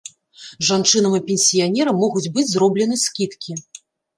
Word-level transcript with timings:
Жанчынам 0.69 1.17
і 1.17 1.19
пенсіянерам 1.27 1.99
могуць 2.07 2.27
быць 2.39 2.49
зроблены 2.55 2.95
скідкі. 3.07 3.51